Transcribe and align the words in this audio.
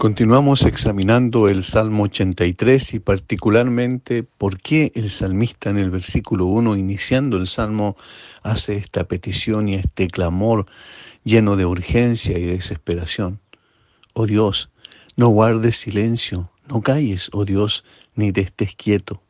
Continuamos 0.00 0.64
examinando 0.64 1.46
el 1.50 1.62
Salmo 1.62 2.04
83 2.04 2.94
y 2.94 3.00
particularmente 3.00 4.22
por 4.22 4.58
qué 4.58 4.92
el 4.94 5.10
salmista 5.10 5.68
en 5.68 5.76
el 5.76 5.90
versículo 5.90 6.46
1, 6.46 6.74
iniciando 6.76 7.36
el 7.36 7.46
Salmo, 7.46 7.98
hace 8.42 8.76
esta 8.76 9.04
petición 9.04 9.68
y 9.68 9.74
este 9.74 10.08
clamor 10.08 10.64
lleno 11.22 11.54
de 11.54 11.66
urgencia 11.66 12.38
y 12.38 12.46
desesperación. 12.46 13.40
Oh 14.14 14.24
Dios, 14.24 14.70
no 15.16 15.28
guardes 15.28 15.76
silencio, 15.76 16.50
no 16.66 16.80
calles, 16.80 17.28
oh 17.34 17.44
Dios, 17.44 17.84
ni 18.14 18.32
te 18.32 18.40
estés 18.40 18.74
quieto. 18.74 19.22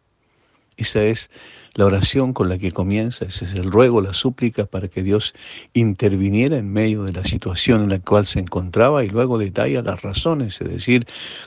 Esa 0.81 1.03
es 1.05 1.31
la 1.75 1.85
oración 1.85 2.33
con 2.33 2.49
la 2.49 2.57
que 2.57 2.73
comienza, 2.73 3.27
ese 3.27 3.45
es 3.45 3.53
el 3.53 3.71
ruego, 3.71 4.01
la 4.01 4.15
súplica 4.15 4.65
para 4.65 4.89
que 4.89 5.03
Dios 5.03 5.35
interviniera 5.75 6.57
en 6.57 6.73
medio 6.73 7.05
de 7.05 7.13
la 7.13 7.23
situación 7.23 7.83
en 7.83 7.91
la 7.91 7.99
cual 8.01 8.25
se 8.25 8.41
encontraba 8.41 9.05
y 9.05 9.11
luego 9.11 9.37
detalla 9.37 9.83
las 9.83 10.01
razones, 10.01 10.59
es 10.63 10.69
decir, 10.69 11.07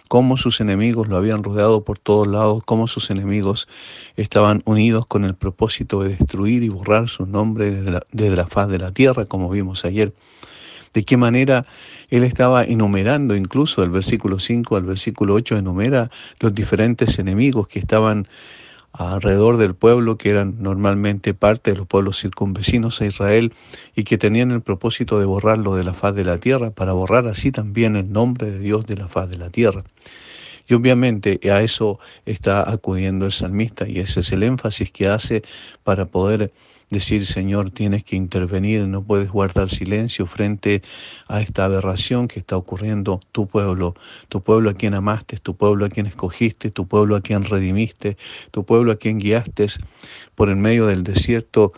cómo 0.10 0.38
sus 0.38 0.62
enemigos 0.62 1.08
lo 1.08 1.18
habían 1.18 1.44
rodeado 1.44 1.84
por 1.84 1.98
todos 1.98 2.28
lados, 2.28 2.62
cómo 2.64 2.88
sus 2.88 3.10
enemigos 3.10 3.68
estaban 4.16 4.62
unidos 4.66 5.08
con 5.08 5.26
el 5.26 5.34
propósito 5.34 6.04
de 6.04 6.10
destruir 6.10 6.62
y 6.62 6.70
borrar 6.70 7.10
su 7.10 7.26
nombre 7.26 7.72
desde 7.72 8.36
la, 8.36 8.48
faz 8.48 8.70
de 8.70 8.78
la 8.78 8.92
tierra, 8.92 9.26
como 9.26 9.50
vimos 9.50 9.84
ayer. 9.84 10.14
De 10.94 11.04
qué 11.04 11.18
manera 11.18 11.66
él 12.10 12.24
estaba 12.24 12.64
enumerando, 12.64 13.36
incluso 13.36 13.82
del 13.82 13.90
versículo 13.90 14.38
5 14.38 14.76
al 14.76 14.84
versículo 14.84 15.34
8, 15.34 15.58
enumera 15.58 16.12
los 16.40 16.54
diferentes 16.54 17.18
enemigos 17.18 17.68
que 17.68 17.80
estaban 17.80 18.28
alrededor 18.94 19.58
del 19.58 19.74
pueblo, 19.74 20.18
que 20.18 20.30
eran 20.30 20.56
normalmente 20.60 21.34
parte 21.34 21.72
de 21.72 21.78
los 21.78 21.88
pueblos 21.88 22.20
circunvecinos 22.20 23.02
a 23.02 23.06
Israel 23.06 23.54
y 23.96 24.04
que 24.04 24.18
tenían 24.18 24.52
el 24.52 24.62
propósito 24.62 25.20
de 25.20 25.26
borrarlo 25.26 25.76
de 25.76 25.84
la 25.84 25.94
faz 25.94 26.16
de 26.16 26.24
la 26.24 26.38
tierra, 26.38 26.72
para 26.72 26.94
borrar 26.94 27.28
así 27.28 27.52
también 27.52 27.96
el 27.96 28.12
nombre 28.12 28.52
de 28.52 28.60
Dios 28.60 28.86
de 28.86 28.96
la 28.96 29.08
faz 29.08 29.30
de 29.30 29.38
la 29.38 29.50
tierra. 29.50 29.84
Y 30.68 30.74
obviamente 30.74 31.40
a 31.52 31.62
eso 31.62 32.00
está 32.26 32.70
acudiendo 32.70 33.26
el 33.26 33.32
salmista 33.32 33.88
y 33.88 34.00
ese 34.00 34.22
es 34.22 34.32
el 34.32 34.44
énfasis 34.44 34.92
que 34.92 35.08
hace 35.08 35.44
para 35.84 36.06
poder 36.06 36.52
decir, 36.90 37.26
Señor, 37.26 37.72
tienes 37.72 38.04
que 38.04 38.16
intervenir, 38.16 38.88
no 38.88 39.04
puedes 39.04 39.30
guardar 39.30 39.70
silencio 39.70 40.26
frente 40.26 40.82
a 41.28 41.42
esta 41.42 41.66
aberración 41.66 42.28
que 42.28 42.40
está 42.40 42.56
ocurriendo 42.56 43.20
tu 43.32 43.48
pueblo, 43.48 43.96
tu 44.30 44.42
pueblo 44.42 44.70
a 44.70 44.74
quien 44.76 44.94
amaste, 44.94 45.38
tu 45.38 45.56
pueblo 45.56 45.86
a 45.86 45.90
quien 45.90 46.06
escogiste, 46.06 46.72
tu 46.72 46.88
pueblo 46.88 47.16
a 47.16 47.22
quien 47.22 47.44
redimiste, 47.44 48.16
tu 48.52 48.64
pueblo 48.64 48.92
a 48.92 48.96
quien 48.96 49.18
guiaste 49.18 49.66
por 50.36 50.50
el 50.50 50.56
medio 50.56 50.88
del 50.88 51.04
desierto, 51.04 51.74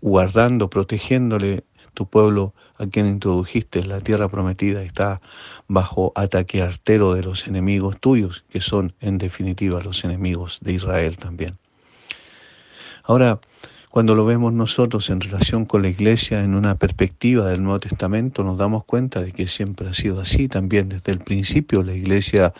guardando, 0.00 0.70
protegiéndole 0.70 1.64
tu 1.96 2.06
pueblo 2.06 2.54
a 2.76 2.86
quien 2.86 3.06
introdujiste 3.06 3.78
en 3.80 3.88
la 3.88 4.00
tierra 4.00 4.28
prometida 4.28 4.82
está 4.82 5.22
bajo 5.66 6.12
ataque 6.14 6.60
artero 6.60 7.14
de 7.14 7.22
los 7.22 7.48
enemigos 7.48 7.98
tuyos, 7.98 8.44
que 8.50 8.60
son 8.60 8.92
en 9.00 9.16
definitiva 9.16 9.80
los 9.80 10.04
enemigos 10.04 10.60
de 10.60 10.74
Israel 10.74 11.16
también. 11.16 11.56
Ahora, 13.02 13.40
cuando 13.90 14.14
lo 14.14 14.26
vemos 14.26 14.52
nosotros 14.52 15.08
en 15.08 15.22
relación 15.22 15.64
con 15.64 15.80
la 15.80 15.88
iglesia 15.88 16.44
en 16.44 16.54
una 16.54 16.74
perspectiva 16.74 17.48
del 17.48 17.62
Nuevo 17.62 17.80
Testamento, 17.80 18.44
nos 18.44 18.58
damos 18.58 18.84
cuenta 18.84 19.22
de 19.22 19.32
que 19.32 19.46
siempre 19.46 19.88
ha 19.88 19.94
sido 19.94 20.20
así. 20.20 20.48
También 20.48 20.90
desde 20.90 21.12
el 21.12 21.20
principio 21.20 21.82
la 21.82 21.94
iglesia 21.94 22.52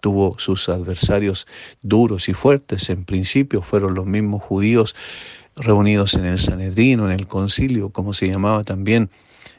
tuvo 0.00 0.38
sus 0.38 0.70
adversarios 0.70 1.46
duros 1.82 2.30
y 2.30 2.32
fuertes. 2.32 2.88
En 2.88 3.04
principio 3.04 3.60
fueron 3.60 3.92
los 3.92 4.06
mismos 4.06 4.42
judíos 4.42 4.96
reunidos 5.58 6.14
en 6.14 6.24
el 6.24 6.38
Sanedrino, 6.38 7.06
en 7.06 7.12
el 7.12 7.26
concilio, 7.26 7.90
como 7.90 8.12
se 8.12 8.28
llamaba 8.28 8.64
también 8.64 9.10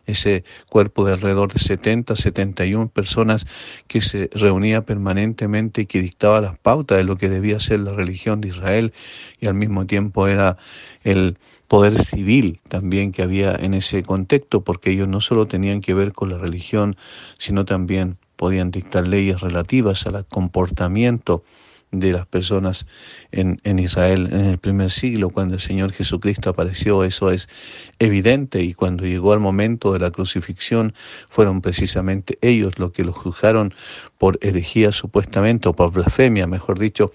ese 0.10 0.44
cuerpo 0.70 1.06
de 1.06 1.14
alrededor 1.14 1.54
de 1.54 1.60
70, 1.60 2.16
71 2.16 2.90
personas 2.90 3.46
que 3.88 4.02
se 4.02 4.30
reunía 4.34 4.86
permanentemente 4.86 5.82
y 5.82 5.86
que 5.86 6.02
dictaba 6.02 6.42
las 6.42 6.58
pautas 6.58 6.98
de 6.98 7.04
lo 7.04 7.18
que 7.18 7.30
debía 7.30 7.60
ser 7.60 7.82
la 7.82 7.94
religión 7.94 8.42
de 8.42 8.50
Israel 8.50 8.94
y 9.40 9.48
al 9.48 9.54
mismo 9.54 9.86
tiempo 9.86 10.28
era 10.28 10.58
el 11.04 11.38
poder 11.68 12.00
civil 12.00 12.60
también 12.68 13.12
que 13.12 13.22
había 13.22 13.56
en 13.56 13.74
ese 13.74 14.04
contexto, 14.04 14.64
porque 14.64 14.92
ellos 14.92 15.08
no 15.08 15.22
solo 15.22 15.48
tenían 15.48 15.82
que 15.82 15.94
ver 15.94 16.14
con 16.14 16.30
la 16.30 16.38
religión, 16.38 16.98
sino 17.38 17.66
también 17.66 18.18
podían 18.36 18.72
dictar 18.72 19.08
leyes 19.08 19.42
relativas 19.42 20.08
al 20.08 20.26
comportamiento 20.26 21.44
de 21.92 22.12
las 22.12 22.28
personas 22.28 22.86
en, 23.32 23.60
en, 23.64 23.80
Israel 23.80 24.30
en 24.32 24.46
el 24.46 24.58
primer 24.60 24.92
siglo, 24.92 25.30
cuando 25.30 25.56
el 25.56 25.60
Señor 25.60 25.92
Jesucristo 25.92 26.50
apareció, 26.50 27.04
eso 27.04 27.32
es 27.32 27.50
evidente, 27.98 28.62
y 28.62 28.74
cuando 28.74 29.06
llegó 29.06 29.34
el 29.34 29.40
momento 29.40 29.94
de 29.94 30.00
la 30.00 30.12
crucifixión, 30.12 30.94
fueron 31.30 31.62
precisamente 31.62 32.38
ellos 32.42 32.78
los 32.78 32.92
que 32.92 33.04
lo 33.04 33.14
juzgaron 33.14 33.74
por 34.18 34.38
herejía 34.42 34.92
supuestamente, 34.92 35.70
o 35.70 35.74
por 35.74 35.92
blasfemia, 35.92 36.46
mejor 36.46 36.78
dicho, 36.78 37.12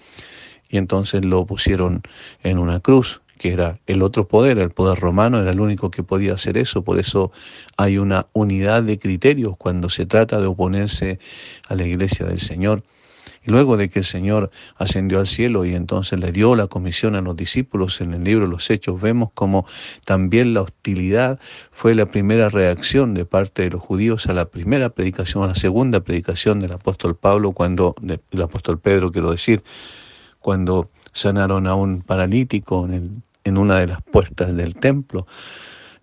y 0.69 0.77
entonces 0.77 1.23
lo 1.23 1.45
pusieron 1.45 2.01
en 2.43 2.57
una 2.57 2.79
cruz 2.79 3.21
que 3.37 3.51
era 3.51 3.79
el 3.85 4.01
otro 4.01 4.27
poder, 4.27 4.57
el 4.59 4.71
poder 4.71 4.97
romano 4.99 5.39
era 5.39 5.51
el 5.51 5.59
único 5.59 5.91
que 5.91 6.03
podía 6.03 6.33
hacer 6.33 6.57
eso, 6.57 6.83
por 6.83 6.99
eso 6.99 7.31
hay 7.77 7.97
una 7.97 8.27
unidad 8.33 8.83
de 8.83 8.97
criterios 8.97 9.55
cuando 9.57 9.89
se 9.89 10.05
trata 10.05 10.39
de 10.39 10.47
oponerse 10.47 11.19
a 11.67 11.75
la 11.75 11.85
iglesia 11.85 12.25
del 12.25 12.39
Señor. 12.39 12.83
Y 13.45 13.51
luego 13.51 13.77
de 13.77 13.89
que 13.89 13.99
el 13.99 14.05
Señor 14.05 14.49
ascendió 14.75 15.19
al 15.19 15.27
cielo 15.27 15.65
y 15.65 15.75
entonces 15.75 16.19
le 16.19 16.31
dio 16.31 16.55
la 16.55 16.67
comisión 16.67 17.15
a 17.15 17.21
los 17.21 17.35
discípulos 17.35 18.01
en 18.01 18.13
el 18.13 18.23
libro 18.23 18.45
de 18.45 18.51
los 18.51 18.69
Hechos, 18.69 18.99
vemos 18.99 19.29
como 19.33 19.65
también 20.03 20.53
la 20.53 20.61
hostilidad 20.61 21.39
fue 21.71 21.93
la 21.93 22.07
primera 22.07 22.49
reacción 22.49 23.13
de 23.13 23.25
parte 23.25 23.63
de 23.63 23.71
los 23.71 23.81
judíos 23.81 24.27
a 24.27 24.33
la 24.33 24.45
primera 24.45 24.89
predicación, 24.89 25.43
a 25.43 25.47
la 25.47 25.55
segunda 25.55 25.99
predicación 25.99 26.59
del 26.59 26.71
apóstol 26.71 27.15
Pablo, 27.15 27.51
cuando, 27.51 27.95
el 28.03 28.41
apóstol 28.41 28.79
Pedro, 28.79 29.11
quiero 29.11 29.31
decir, 29.31 29.63
cuando 30.39 30.89
sanaron 31.13 31.67
a 31.67 31.75
un 31.75 32.01
paralítico 32.01 32.85
en, 32.85 33.23
en 33.43 33.57
una 33.57 33.79
de 33.79 33.87
las 33.87 34.01
puertas 34.01 34.55
del 34.55 34.75
templo 34.75 35.27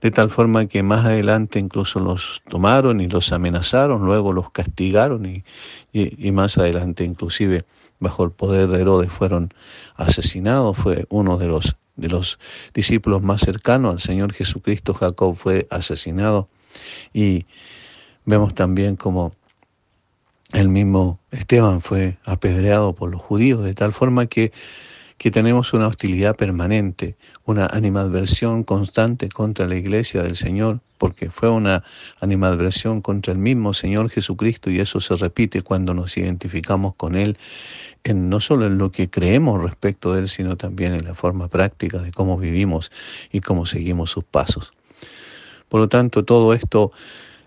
de 0.03 0.11
tal 0.11 0.31
forma 0.31 0.67
que 0.67 0.83
más 0.83 1.07
adelante 1.07 1.61
incluso 1.61 2.01
los 2.01 2.43
tomaron 2.49 3.01
y 3.01 3.09
los 3.09 3.33
amenazaron, 3.33 4.05
luego 4.05 4.33
los 4.33 4.51
castigaron 4.51 5.25
y, 5.27 5.45
y, 5.93 6.33
más 6.33 6.59
adelante 6.59 7.05
inclusive 7.05 7.65
bajo 8.01 8.25
el 8.25 8.33
poder 8.33 8.69
de 8.69 8.81
Herodes 8.81 9.13
fueron 9.13 9.55
asesinados, 9.95 10.77
fue 10.77 11.07
uno 11.09 11.39
de 11.39 11.47
los, 11.47 11.77
de 11.95 12.09
los 12.09 12.41
discípulos 12.75 13.23
más 13.23 13.43
cercanos 13.43 13.93
al 13.93 14.01
Señor 14.01 14.33
Jesucristo, 14.33 14.93
Jacob 14.93 15.37
fue 15.37 15.69
asesinado 15.71 16.49
y 17.15 17.47
vemos 18.25 18.55
también 18.55 18.97
como 18.97 19.33
el 20.53 20.69
mismo 20.69 21.21
Esteban 21.31 21.81
fue 21.81 22.19
apedreado 22.25 22.93
por 22.93 23.09
los 23.09 23.23
judíos, 23.23 23.63
de 23.63 23.75
tal 23.75 23.93
forma 23.93 24.27
que 24.27 24.53
que 25.22 25.31
tenemos 25.31 25.72
una 25.72 25.87
hostilidad 25.87 26.34
permanente, 26.34 27.15
una 27.44 27.66
animadversión 27.66 28.65
constante 28.65 29.28
contra 29.28 29.69
la 29.69 29.77
iglesia 29.77 30.21
del 30.21 30.34
Señor, 30.34 30.81
porque 30.99 31.31
fue 31.31 31.49
una 31.49 31.84
animadversión 32.21 33.00
contra 33.00 33.33
el 33.33 33.38
mismo 33.38 33.72
Señor 33.72 34.10
Jesucristo 34.10 34.69
y 34.69 34.81
eso 34.81 34.99
se 34.99 35.15
repite 35.15 35.62
cuando 35.62 35.94
nos 35.94 36.16
identificamos 36.16 36.97
con 36.97 37.15
Él, 37.15 37.38
en, 38.03 38.31
no 38.31 38.41
solo 38.41 38.66
en 38.66 38.78
lo 38.78 38.91
que 38.91 39.10
creemos 39.10 39.62
respecto 39.62 40.12
de 40.12 40.22
Él, 40.22 40.28
sino 40.28 40.56
también 40.56 40.93
en 40.93 41.05
la 41.05 41.15
forma 41.15 41.47
práctica 41.47 41.99
de 41.99 42.10
cómo 42.10 42.37
vivimos 42.37 42.91
y 43.31 43.39
cómo 43.39 43.65
seguimos 43.65 44.10
sus 44.10 44.25
pasos. 44.25 44.72
Por 45.69 45.83
lo 45.83 45.89
tanto, 45.89 46.25
todo 46.25 46.53
esto 46.53 46.91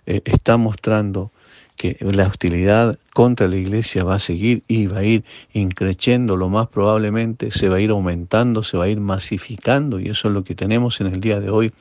eh, 0.06 0.22
está 0.24 0.56
mostrando 0.56 1.30
que 1.76 1.98
la 2.00 2.28
hostilidad 2.28 2.98
contra 3.14 3.48
la 3.48 3.58
iglesia 3.58 4.04
va 4.04 4.16
a 4.16 4.20
seguir 4.20 4.64
y 4.68 4.88
va 4.88 5.00
a 5.00 5.04
ir 5.04 5.26
increciendo, 5.54 6.38
lo 6.38 6.50
más 6.50 6.68
probablemente 6.68 7.52
se 7.52 7.70
va 7.70 7.78
a 7.78 7.82
ir 7.82 7.92
aumentando, 7.92 8.64
se 8.64 8.78
va 8.78 8.86
a 8.86 8.88
ir 8.88 9.00
masificando 9.00 10.00
y 10.00 10.10
eso 10.10 10.28
es 10.30 10.34
lo 10.34 10.44
que 10.44 10.56
tenemos 10.56 11.02
en 11.02 11.08
el 11.08 11.20
día 11.20 11.40
de 11.40 11.50
hoy, 11.50 11.74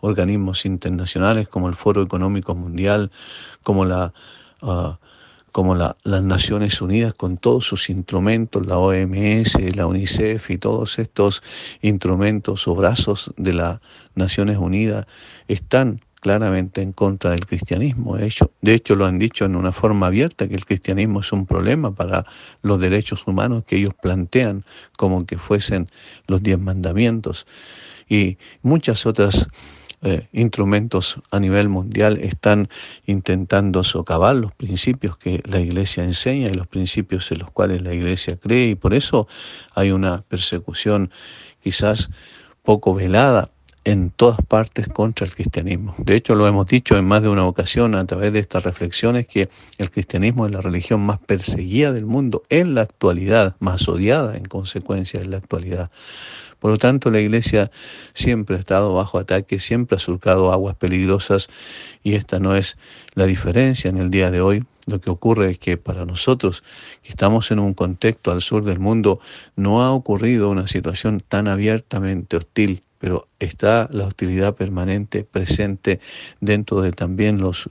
organismos 0.00 0.64
internacionales 0.64 1.48
como 1.48 1.68
el 1.68 1.74
Foro 1.74 2.02
Económico 2.02 2.54
Mundial, 2.54 3.10
como 3.62 3.84
la... 3.84 4.12
Ah, 4.62 4.98
como 5.52 5.74
las 5.74 6.22
Naciones 6.22 6.80
Unidas 6.80 7.12
con 7.12 7.36
todos 7.36 7.66
sus 7.66 7.90
instrumentos, 7.90 8.66
la 8.66 8.78
OMS, 8.78 9.76
la 9.76 9.86
UNICEF 9.86 10.50
y 10.50 10.56
todos 10.56 10.98
estos 10.98 11.42
instrumentos 11.82 12.66
o 12.66 12.74
brazos 12.74 13.32
de 13.36 13.52
las 13.52 13.80
Naciones 14.14 14.56
Unidas 14.56 15.06
están 15.48 16.00
claramente 16.22 16.80
en 16.82 16.92
contra 16.92 17.32
del 17.32 17.44
cristianismo. 17.44 18.16
De 18.16 18.74
hecho, 18.74 18.94
lo 18.94 19.06
han 19.06 19.18
dicho 19.18 19.44
en 19.44 19.56
una 19.56 19.72
forma 19.72 20.06
abierta 20.06 20.46
que 20.46 20.54
el 20.54 20.64
cristianismo 20.64 21.20
es 21.20 21.32
un 21.32 21.46
problema 21.46 21.92
para 21.92 22.24
los 22.62 22.80
derechos 22.80 23.26
humanos 23.26 23.64
que 23.66 23.76
ellos 23.76 23.92
plantean 24.00 24.64
como 24.96 25.26
que 25.26 25.36
fuesen 25.36 25.88
los 26.28 26.40
diez 26.40 26.60
mandamientos. 26.60 27.46
Y 28.08 28.38
muchas 28.62 29.04
otras 29.04 29.48
eh, 30.02 30.28
instrumentos 30.32 31.20
a 31.32 31.40
nivel 31.40 31.68
mundial 31.68 32.18
están 32.18 32.68
intentando 33.06 33.82
socavar 33.82 34.36
los 34.36 34.52
principios 34.52 35.16
que 35.16 35.42
la 35.44 35.58
Iglesia 35.58 36.04
enseña 36.04 36.48
y 36.48 36.54
los 36.54 36.68
principios 36.68 37.32
en 37.32 37.40
los 37.40 37.50
cuales 37.50 37.82
la 37.82 37.94
Iglesia 37.94 38.36
cree 38.36 38.70
y 38.70 38.74
por 38.76 38.94
eso 38.94 39.26
hay 39.74 39.90
una 39.90 40.22
persecución 40.22 41.10
quizás 41.60 42.10
poco 42.62 42.94
velada 42.94 43.51
en 43.84 44.10
todas 44.10 44.38
partes 44.46 44.88
contra 44.88 45.26
el 45.26 45.32
cristianismo. 45.32 45.94
De 45.98 46.14
hecho, 46.14 46.34
lo 46.34 46.46
hemos 46.46 46.66
dicho 46.66 46.96
en 46.96 47.04
más 47.04 47.22
de 47.22 47.28
una 47.28 47.46
ocasión 47.46 47.94
a 47.94 48.04
través 48.06 48.32
de 48.32 48.38
estas 48.38 48.64
reflexiones 48.64 49.26
que 49.26 49.48
el 49.78 49.90
cristianismo 49.90 50.46
es 50.46 50.52
la 50.52 50.60
religión 50.60 51.00
más 51.00 51.18
perseguida 51.18 51.92
del 51.92 52.06
mundo 52.06 52.42
en 52.48 52.74
la 52.74 52.82
actualidad, 52.82 53.56
más 53.58 53.88
odiada 53.88 54.36
en 54.36 54.44
consecuencia 54.44 55.20
en 55.20 55.30
la 55.30 55.38
actualidad. 55.38 55.90
Por 56.62 56.70
lo 56.70 56.78
tanto, 56.78 57.10
la 57.10 57.20
iglesia 57.20 57.72
siempre 58.12 58.54
ha 58.54 58.60
estado 58.60 58.94
bajo 58.94 59.18
ataque, 59.18 59.58
siempre 59.58 59.96
ha 59.96 59.98
surcado 59.98 60.52
aguas 60.52 60.76
peligrosas 60.76 61.48
y 62.04 62.14
esta 62.14 62.38
no 62.38 62.54
es 62.54 62.78
la 63.14 63.26
diferencia 63.26 63.88
en 63.88 63.96
el 63.96 64.10
día 64.10 64.30
de 64.30 64.40
hoy. 64.40 64.64
Lo 64.86 65.00
que 65.00 65.10
ocurre 65.10 65.50
es 65.50 65.58
que 65.58 65.76
para 65.76 66.04
nosotros, 66.06 66.62
que 67.02 67.08
estamos 67.08 67.50
en 67.50 67.58
un 67.58 67.74
contexto 67.74 68.30
al 68.30 68.42
sur 68.42 68.62
del 68.64 68.78
mundo, 68.78 69.18
no 69.56 69.82
ha 69.82 69.90
ocurrido 69.90 70.50
una 70.50 70.68
situación 70.68 71.18
tan 71.18 71.48
abiertamente 71.48 72.36
hostil 72.36 72.84
pero 73.02 73.26
está 73.40 73.88
la 73.90 74.04
hostilidad 74.04 74.54
permanente 74.54 75.24
presente 75.24 75.98
dentro 76.40 76.82
de 76.82 76.92
también 76.92 77.40
los, 77.40 77.68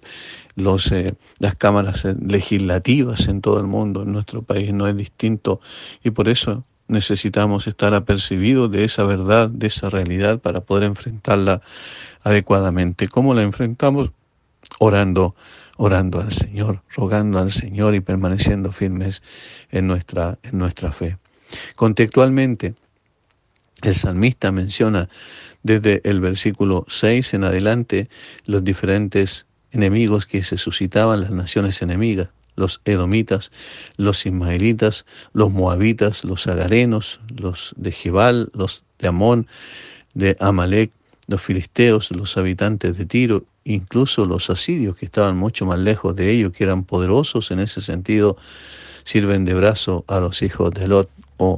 los, 0.57 0.91
eh, 0.91 1.13
las 1.39 1.55
cámaras 1.55 2.05
legislativas 2.19 3.29
en 3.29 3.39
todo 3.39 3.57
el 3.57 3.65
mundo. 3.65 4.03
En 4.03 4.11
nuestro 4.11 4.41
país 4.41 4.73
no 4.73 4.89
es 4.89 4.97
distinto 4.97 5.61
y 6.03 6.09
por 6.09 6.27
eso 6.27 6.65
necesitamos 6.89 7.65
estar 7.67 7.93
apercibidos 7.93 8.69
de 8.73 8.83
esa 8.83 9.05
verdad, 9.05 9.47
de 9.47 9.67
esa 9.67 9.89
realidad 9.89 10.39
para 10.39 10.59
poder 10.59 10.83
enfrentarla 10.83 11.61
adecuadamente. 12.23 13.07
¿Cómo 13.07 13.33
la 13.33 13.43
enfrentamos? 13.43 14.11
Orando, 14.79 15.33
orando 15.77 16.19
al 16.19 16.33
Señor, 16.33 16.81
rogando 16.89 17.39
al 17.39 17.53
Señor 17.53 17.95
y 17.95 18.01
permaneciendo 18.01 18.73
firmes 18.73 19.23
en 19.69 19.87
nuestra, 19.87 20.39
en 20.43 20.57
nuestra 20.57 20.91
fe. 20.91 21.19
Contextualmente, 21.75 22.75
el 23.81 23.95
salmista 23.95 24.51
menciona 24.51 25.09
desde 25.63 26.01
el 26.03 26.19
versículo 26.19 26.85
6 26.87 27.33
en 27.35 27.43
adelante 27.43 28.09
los 28.45 28.63
diferentes 28.63 29.45
enemigos 29.71 30.25
que 30.25 30.43
se 30.43 30.57
suscitaban, 30.57 31.21
las 31.21 31.31
naciones 31.31 31.81
enemigas, 31.81 32.29
los 32.55 32.81
edomitas, 32.85 33.51
los 33.97 34.25
ismaelitas, 34.25 35.05
los 35.33 35.51
moabitas, 35.51 36.23
los 36.23 36.47
agarenos, 36.47 37.21
los 37.35 37.73
de 37.77 37.91
Jebal, 37.91 38.51
los 38.53 38.83
de 38.99 39.07
Amón, 39.07 39.47
de 40.13 40.35
Amalek, 40.39 40.91
los 41.27 41.41
filisteos, 41.41 42.11
los 42.11 42.37
habitantes 42.37 42.97
de 42.97 43.05
Tiro, 43.05 43.45
incluso 43.63 44.25
los 44.25 44.49
asirios 44.49 44.97
que 44.97 45.05
estaban 45.05 45.37
mucho 45.37 45.65
más 45.65 45.79
lejos 45.79 46.15
de 46.15 46.29
ellos, 46.31 46.51
que 46.51 46.63
eran 46.63 46.83
poderosos 46.83 47.51
en 47.51 47.59
ese 47.59 47.79
sentido, 47.79 48.37
sirven 49.03 49.45
de 49.45 49.53
brazo 49.53 50.03
a 50.07 50.19
los 50.19 50.41
hijos 50.41 50.71
de 50.71 50.87
Lot 50.87 51.09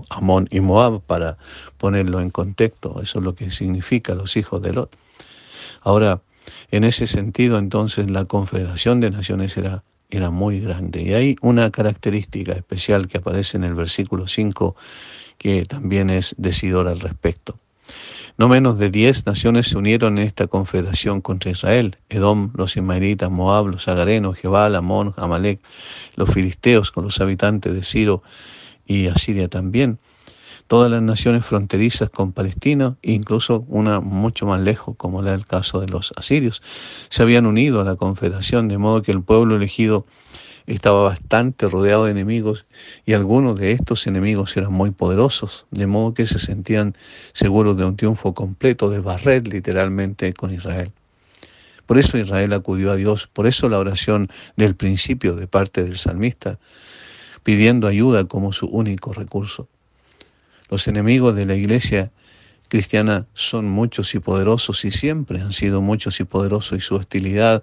Amón 0.09 0.47
y 0.51 0.59
Moab 0.59 1.01
para 1.01 1.37
ponerlo 1.77 2.21
en 2.21 2.29
contexto. 2.29 3.01
Eso 3.01 3.19
es 3.19 3.25
lo 3.25 3.35
que 3.35 3.51
significa 3.51 4.15
los 4.15 4.37
hijos 4.37 4.61
de 4.61 4.73
Lot. 4.73 4.95
Ahora, 5.81 6.21
en 6.71 6.83
ese 6.83 7.07
sentido, 7.07 7.57
entonces, 7.57 8.09
la 8.09 8.25
confederación 8.25 8.99
de 8.99 9.11
naciones 9.11 9.57
era, 9.57 9.83
era 10.09 10.29
muy 10.29 10.59
grande. 10.59 11.03
Y 11.03 11.13
hay 11.13 11.35
una 11.41 11.71
característica 11.71 12.53
especial 12.53 13.07
que 13.07 13.17
aparece 13.17 13.57
en 13.57 13.63
el 13.63 13.75
versículo 13.75 14.27
5 14.27 14.75
que 15.37 15.65
también 15.65 16.09
es 16.09 16.35
decidor 16.37 16.87
al 16.87 16.99
respecto. 16.99 17.57
No 18.37 18.49
menos 18.49 18.79
de 18.79 18.89
diez 18.89 19.27
naciones 19.27 19.67
se 19.67 19.77
unieron 19.77 20.17
en 20.17 20.25
esta 20.25 20.47
confederación 20.47 21.21
contra 21.21 21.51
Israel. 21.51 21.97
Edom, 22.09 22.51
los 22.55 22.75
ismaelitas, 22.75 23.29
Moab, 23.29 23.67
los 23.67 23.87
agarenos, 23.87 24.39
Jebal, 24.39 24.75
Amón, 24.75 25.13
Amalek, 25.17 25.59
los 26.15 26.31
filisteos 26.31 26.91
con 26.91 27.03
los 27.03 27.21
habitantes 27.21 27.73
de 27.73 27.83
Ciro 27.83 28.23
y 28.85 29.07
Asiria 29.07 29.47
también. 29.47 29.99
Todas 30.67 30.89
las 30.89 31.01
naciones 31.01 31.45
fronterizas 31.45 32.09
con 32.09 32.31
Palestina, 32.31 32.95
incluso 33.01 33.65
una 33.67 33.99
mucho 33.99 34.45
más 34.45 34.61
lejos, 34.61 34.95
como 34.97 35.21
era 35.21 35.33
el 35.33 35.45
caso 35.45 35.81
de 35.81 35.87
los 35.87 36.13
asirios, 36.15 36.61
se 37.09 37.21
habían 37.21 37.45
unido 37.45 37.81
a 37.81 37.83
la 37.83 37.95
confederación, 37.95 38.69
de 38.69 38.77
modo 38.77 39.01
que 39.01 39.11
el 39.11 39.21
pueblo 39.21 39.57
elegido 39.57 40.05
estaba 40.65 41.03
bastante 41.03 41.67
rodeado 41.67 42.05
de 42.05 42.11
enemigos 42.11 42.65
y 43.05 43.13
algunos 43.13 43.59
de 43.59 43.73
estos 43.73 44.07
enemigos 44.07 44.55
eran 44.55 44.71
muy 44.71 44.91
poderosos, 44.91 45.65
de 45.71 45.87
modo 45.87 46.13
que 46.13 46.25
se 46.25 46.39
sentían 46.39 46.95
seguros 47.33 47.77
de 47.77 47.85
un 47.85 47.97
triunfo 47.97 48.33
completo, 48.33 48.89
de 48.89 48.99
barrer 48.99 49.47
literalmente 49.47 50.33
con 50.33 50.53
Israel. 50.53 50.91
Por 51.85 51.97
eso 51.97 52.17
Israel 52.17 52.53
acudió 52.53 52.91
a 52.91 52.95
Dios, 52.95 53.27
por 53.27 53.45
eso 53.45 53.67
la 53.67 53.79
oración 53.79 54.29
del 54.55 54.75
principio 54.75 55.35
de 55.35 55.47
parte 55.47 55.83
del 55.83 55.97
salmista, 55.97 56.57
pidiendo 57.43 57.87
ayuda 57.87 58.25
como 58.25 58.53
su 58.53 58.67
único 58.67 59.13
recurso. 59.13 59.67
Los 60.69 60.87
enemigos 60.87 61.35
de 61.35 61.45
la 61.45 61.55
iglesia 61.55 62.11
cristiana 62.69 63.27
son 63.33 63.69
muchos 63.69 64.15
y 64.15 64.19
poderosos 64.19 64.83
y 64.85 64.91
siempre 64.91 65.41
han 65.41 65.53
sido 65.53 65.81
muchos 65.81 66.19
y 66.19 66.23
poderosos 66.23 66.77
y 66.77 66.81
su 66.81 66.95
hostilidad 66.95 67.61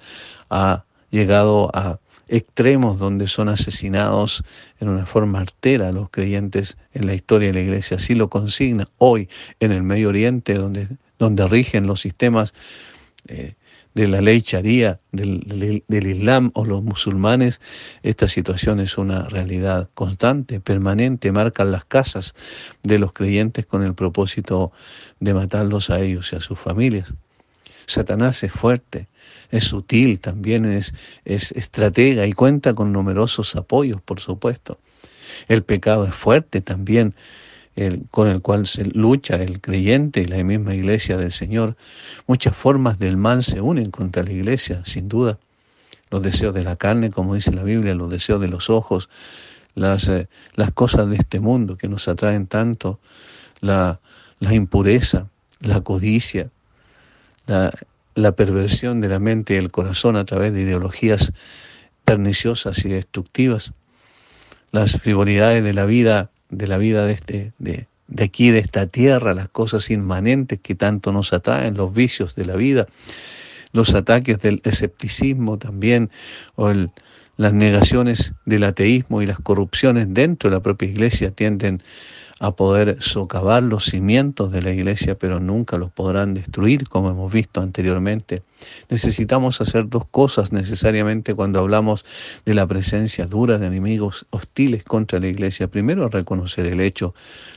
ha 0.49 0.85
llegado 1.11 1.71
a 1.75 1.99
extremos 2.29 3.01
donde 3.01 3.27
son 3.27 3.49
asesinados 3.49 4.45
en 4.79 4.89
una 4.89 5.05
forma 5.05 5.41
artera 5.41 5.91
los 5.91 6.11
creyentes 6.11 6.79
en 6.95 7.07
la 7.07 7.15
historia 7.15 7.49
de 7.49 7.55
la 7.55 7.61
iglesia. 7.61 7.97
Así 7.97 8.15
lo 8.15 8.31
consigna 8.31 8.89
hoy 8.99 9.29
en 9.59 9.73
el 9.73 9.83
Medio 9.83 10.11
Oriente, 10.11 10.55
donde, 10.55 10.87
donde 11.19 11.49
rigen 11.49 11.89
los 11.89 12.01
sistemas 12.01 12.55
eh, 13.27 13.55
de 13.95 14.07
la 14.07 14.21
ley 14.21 14.41
charía, 14.41 15.01
del, 15.11 15.83
del, 15.89 16.07
Islam 16.07 16.51
o 16.55 16.65
los 16.65 16.83
musulmanes, 16.83 17.61
esta 18.03 18.29
situación 18.29 18.81
es 18.81 18.99
una 18.99 19.25
realidad 19.29 19.89
constante, 19.95 20.61
permanente, 20.61 21.33
marcan 21.33 21.73
las 21.73 21.85
casas 21.85 22.35
de 22.83 22.99
los 22.99 23.13
creyentes 23.13 23.67
con 23.67 23.83
el 23.83 23.95
propósito 23.95 24.73
de 25.19 25.35
matarlos 25.35 25.91
a 25.91 26.01
ellos 26.01 26.33
y 26.33 26.37
a 26.37 26.41
sus 26.41 26.59
familias. 26.59 27.15
Satanás 27.87 28.45
es 28.45 28.53
fuerte, 28.53 29.09
es 29.51 29.65
sutil, 29.65 30.21
también 30.21 30.65
es, 30.65 30.95
es 31.25 31.51
estratega 31.53 32.27
y 32.27 32.33
cuenta 32.33 32.75
con 32.75 32.93
numerosos 32.93 33.57
apoyos, 33.57 34.01
por 34.01 34.21
supuesto. 34.21 34.79
El 35.49 35.65
pecado 35.65 36.07
es 36.07 36.15
fuerte 36.15 36.61
también, 36.61 37.15
con 38.11 38.29
el 38.29 38.43
cual 38.43 38.67
se 38.67 38.85
lucha 38.85 39.37
el 39.37 39.61
creyente 39.61 40.21
y 40.21 40.27
la 40.27 40.43
misma 40.45 40.75
iglesia 40.75 41.17
del 41.17 41.33
Señor. 41.33 41.77
Muchas 42.27 42.57
formas 42.57 42.99
del 42.99 43.17
mal 43.17 43.43
se 43.43 43.61
unen 43.61 43.91
contra 43.91 44.23
la 44.23 44.33
iglesia, 44.33 44.83
sin 44.85 45.09
duda. 45.09 45.39
Los 46.11 46.23
deseos 46.23 46.55
de 46.55 46.65
la 46.65 46.77
carne, 46.77 47.11
como 47.11 47.35
dice 47.35 47.53
la 47.53 47.63
Biblia, 47.63 47.95
los 47.95 48.11
deseos 48.11 48.41
de 48.41 48.49
los 48.49 48.69
ojos, 48.69 49.09
las, 49.75 50.09
eh, 50.09 50.29
las 50.55 50.73
cosas 50.73 51.09
de 51.09 51.17
este 51.17 51.41
mundo 51.41 51.77
que 51.77 51.89
nos 51.89 52.09
atraen 52.09 52.47
tanto, 52.47 52.99
la, 53.61 54.01
la 54.41 54.55
impureza, 54.55 55.29
la 55.61 55.81
codicia, 55.81 56.51
la, 57.47 57.73
la 58.15 58.33
perversión 58.33 59.01
de 59.01 59.09
la 59.09 59.19
mente 59.19 59.55
y 59.55 59.57
el 59.57 59.71
corazón 59.71 60.17
a 60.17 60.25
través 60.25 60.53
de 60.53 60.63
ideologías 60.63 61.33
perniciosas 62.05 62.85
y 62.85 62.89
destructivas, 62.89 63.73
las 64.73 65.01
frivolidades 65.01 65.63
de 65.63 65.73
la 65.73 65.85
vida, 65.85 66.31
de 66.51 66.67
la 66.67 66.79
vida 66.79 67.07
de, 67.07 67.13
este, 67.13 67.53
de, 67.59 67.87
de 68.09 68.25
aquí, 68.25 68.51
de 68.51 68.59
esta 68.59 68.87
tierra, 68.87 69.35
las 69.35 69.49
cosas 69.49 69.91
inmanentes 69.91 70.59
que 70.59 70.75
tanto 70.75 71.13
nos 71.13 71.33
atraen, 71.33 71.77
los 71.77 71.95
vicios 71.95 72.35
de 72.35 72.45
la 72.45 72.57
vida, 72.57 72.87
los 73.73 73.95
ataques 73.95 74.41
del 74.41 74.61
escepticismo 74.65 75.59
también, 75.59 76.11
o 76.57 76.73
las 77.37 77.53
negaciones 77.53 78.35
del 78.45 78.65
ateísmo 78.65 79.23
y 79.23 79.27
las 79.27 79.39
corrupciones 79.39 80.07
dentro 80.11 80.51
de 80.51 80.57
la 80.57 80.63
propia 80.63 80.89
iglesia 80.89 81.31
tienden 81.31 81.83
a 82.43 82.57
poder 82.57 82.97
socavar 83.03 83.63
los 83.63 83.85
cimientos 83.85 84.51
de 84.51 84.63
la 84.63 84.71
iglesia, 84.71 85.15
pero 85.15 85.41
nunca 85.41 85.77
los 85.77 85.91
podrán 85.91 86.33
destruir, 86.33 86.89
como 86.89 87.11
hemos 87.11 87.31
visto 87.31 87.61
anteriormente. 87.61 88.43
Necesitamos 88.89 89.61
hacer 89.61 89.91
dos 89.91 90.07
cosas 90.07 90.51
necesariamente 90.51 91.35
cuando 91.35 91.61
hablamos 91.61 92.07
de 92.47 92.55
la 92.55 92.67
presencia 92.67 93.27
dura 93.27 93.59
de 93.59 93.67
enemigos 93.67 94.27
hostiles 94.31 94.85
contra 94.85 95.21
la 95.21 95.29
iglesia. 95.29 95.69
Primero, 95.69 96.09
reconocer 96.09 96.65
el 96.65 96.81
hecho. 96.81 97.15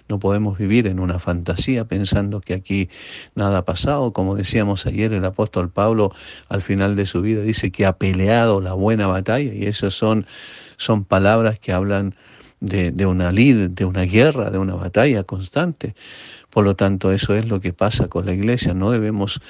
No 0.09 0.19
podemos 0.19 0.57
vivir 0.57 0.87
en 0.87 0.99
una 0.99 1.17
fantasía 1.17 1.85
pensando 1.85 2.41
que 2.41 2.53
aquí 2.53 2.89
nada 3.35 3.59
ha 3.59 3.65
pasado. 3.65 4.11
Como 4.11 4.35
decíamos 4.35 4.85
ayer, 4.85 5.13
el 5.13 5.23
apóstol 5.23 5.69
Pablo 5.69 6.13
al 6.49 6.61
final 6.61 6.97
de 6.97 7.05
su 7.05 7.21
vida 7.21 7.41
dice 7.41 7.71
que 7.71 7.85
ha 7.85 7.93
peleado 7.93 8.59
la 8.59 8.73
buena 8.73 9.07
batalla 9.07 9.53
y 9.53 9.65
esas 9.65 9.93
son, 9.93 10.25
son 10.75 11.05
palabras 11.05 11.57
que 11.57 11.71
hablan 11.71 12.15
de, 12.63 13.05
una 13.05 13.31
lid, 13.31 13.69
de 13.69 13.85
una 13.85 14.03
guerra, 14.03 14.49
de 14.49 14.57
una 14.57 14.75
batalla 14.75 15.23
constante. 15.23 15.95
Por 16.49 16.63
lo 16.63 16.75
tanto, 16.75 17.11
eso 17.11 17.35
es 17.35 17.47
lo 17.47 17.59
que 17.59 17.73
pasa 17.73 18.07
con 18.07 18.25
la 18.25 18.33
iglesia. 18.33 18.73
No 18.73 18.91
debemos 18.91 19.41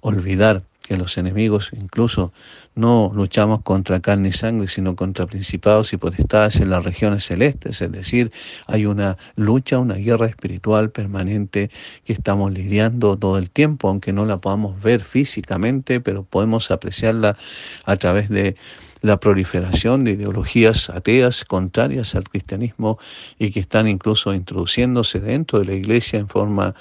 olvidar 0.00 0.62
que 0.86 0.96
los 0.96 1.18
enemigos 1.18 1.70
incluso 1.72 2.32
no 2.74 3.12
luchamos 3.14 3.62
contra 3.62 4.00
carne 4.00 4.30
y 4.30 4.32
sangre, 4.32 4.66
sino 4.66 4.96
contra 4.96 5.26
principados 5.26 5.92
y 5.92 5.98
potestades 5.98 6.56
en 6.56 6.70
las 6.70 6.84
regiones 6.84 7.24
celestes, 7.24 7.80
es 7.82 7.92
decir, 7.92 8.32
hay 8.66 8.86
una 8.86 9.16
lucha, 9.36 9.78
una 9.78 9.94
guerra 9.94 10.26
espiritual 10.26 10.90
permanente 10.90 11.70
que 12.04 12.12
estamos 12.12 12.52
lidiando 12.52 13.16
todo 13.16 13.38
el 13.38 13.50
tiempo, 13.50 13.88
aunque 13.88 14.12
no 14.12 14.24
la 14.24 14.38
podamos 14.38 14.82
ver 14.82 15.00
físicamente, 15.00 16.00
pero 16.00 16.24
podemos 16.24 16.70
apreciarla 16.70 17.36
a 17.84 17.96
través 17.96 18.28
de 18.28 18.56
la 19.02 19.18
proliferación 19.18 20.04
de 20.04 20.12
ideologías 20.12 20.90
ateas 20.90 21.44
contrarias 21.44 22.14
al 22.14 22.28
cristianismo 22.28 22.98
y 23.38 23.50
que 23.50 23.60
están 23.60 23.88
incluso 23.88 24.34
introduciéndose 24.34 25.20
dentro 25.20 25.58
de 25.58 25.64
la 25.64 25.74
iglesia 25.74 26.18
en 26.18 26.28
forma 26.28 26.74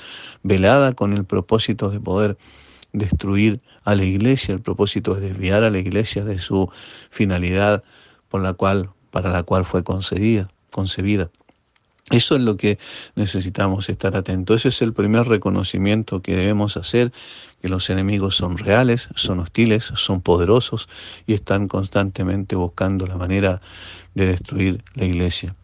velada 0.44 0.94
con 0.94 1.14
el 1.14 1.26
propósito 1.26 1.90
de 1.90 2.00
poder 2.00 2.38
destruir 2.92 3.62
a 3.84 3.96
la 3.96 4.04
iglesia, 4.04 4.54
el 4.54 4.62
propósito 4.62 5.16
de 5.16 5.30
desviar 5.30 5.64
a 5.64 5.70
la 5.70 5.80
iglesia 5.80 6.24
de 6.24 6.40
su 6.40 6.70
finalidad 7.10 7.84
por 8.28 8.42
la 8.42 8.54
cual, 8.54 8.90
para 9.12 9.32
la 9.32 9.44
cual 9.44 9.66
fue 9.66 9.84
concedida, 9.84 10.48
concebida. 10.72 11.30
Eso 12.12 12.36
es 12.36 12.42
lo 12.42 12.58
que 12.58 12.80
necesitamos 13.16 13.90
estar 13.90 14.16
atentos. 14.16 14.62
Ese 14.62 14.70
es 14.70 14.82
el 14.82 14.94
primer 14.94 15.28
reconocimiento 15.28 16.22
que 16.22 16.36
debemos 16.36 16.76
hacer, 16.76 17.12
que 17.62 17.70
los 17.70 17.90
enemigos 17.90 18.36
son 18.36 18.58
reales, 18.58 19.10
son 19.16 19.40
hostiles, 19.40 19.92
son 19.96 20.22
poderosos 20.22 20.90
y 21.28 21.34
están 21.34 21.68
constantemente 21.68 22.56
buscando 22.56 23.06
la 23.06 23.16
manera 23.16 23.62
de 24.16 24.26
destruir 24.26 24.84
la 24.96 25.06
iglesia. 25.06 25.56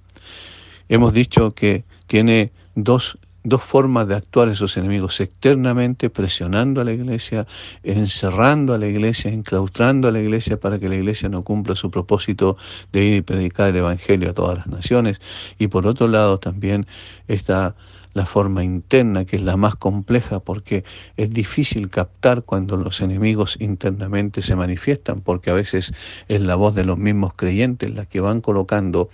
Hemos 0.87 1.13
dicho 1.13 1.55
que 1.55 1.83
tiene 2.05 2.51
dos 2.75 3.17
dos 3.45 3.63
formas 3.63 4.07
de 4.07 4.15
actuar 4.15 4.49
esos 4.49 4.75
enemigos, 4.75 5.21
externamente 5.21 6.09
presionando 6.09 6.81
a 6.81 6.83
la 6.83 6.91
iglesia, 6.91 7.45
encerrando 7.83 8.73
a 8.73 8.77
la 8.77 8.87
iglesia, 8.87 9.31
enclaustrando 9.31 10.07
a 10.07 10.11
la 10.11 10.19
iglesia 10.19 10.59
para 10.59 10.79
que 10.79 10.89
la 10.89 10.95
iglesia 10.95 11.29
no 11.29 11.43
cumpla 11.43 11.75
su 11.75 11.91
propósito 11.91 12.57
de 12.91 13.03
ir 13.03 13.15
y 13.17 13.21
predicar 13.21 13.69
el 13.69 13.77
Evangelio 13.77 14.31
a 14.31 14.33
todas 14.33 14.57
las 14.57 14.67
naciones. 14.67 15.21
Y 15.59 15.67
por 15.67 15.85
otro 15.85 16.07
lado 16.07 16.39
también 16.39 16.87
está 17.27 17.75
la 18.15 18.25
forma 18.25 18.63
interna, 18.63 19.25
que 19.25 19.35
es 19.35 19.43
la 19.43 19.57
más 19.57 19.75
compleja, 19.75 20.39
porque 20.39 20.83
es 21.17 21.31
difícil 21.31 21.89
captar 21.89 22.43
cuando 22.43 22.77
los 22.77 23.01
enemigos 23.01 23.57
internamente 23.59 24.41
se 24.41 24.55
manifiestan, 24.55 25.21
porque 25.21 25.51
a 25.51 25.53
veces 25.53 25.93
es 26.29 26.41
la 26.41 26.55
voz 26.55 26.73
de 26.73 26.85
los 26.85 26.97
mismos 26.97 27.33
creyentes 27.35 27.93
la 27.93 28.05
que 28.05 28.21
van 28.21 28.41
colocando 28.41 29.09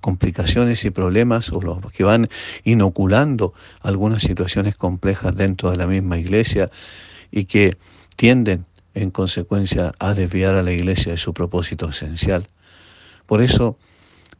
complicaciones 0.00 0.84
y 0.84 0.90
problemas 0.90 1.50
o 1.52 1.60
los 1.60 1.92
que 1.92 2.04
van 2.04 2.28
inoculando 2.64 3.52
algunas 3.80 4.22
situaciones 4.22 4.76
complejas 4.76 5.34
dentro 5.34 5.70
de 5.70 5.76
la 5.76 5.86
misma 5.86 6.18
iglesia 6.18 6.70
y 7.30 7.44
que 7.44 7.76
tienden 8.16 8.64
en 8.94 9.10
consecuencia 9.10 9.92
a 9.98 10.14
desviar 10.14 10.54
a 10.54 10.62
la 10.62 10.72
iglesia 10.72 11.12
de 11.12 11.18
su 11.18 11.32
propósito 11.34 11.88
esencial. 11.88 12.48
Por 13.26 13.42
eso, 13.42 13.76